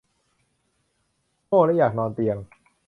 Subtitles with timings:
[1.47, 2.37] โง่แล้วอยากนอนเตียง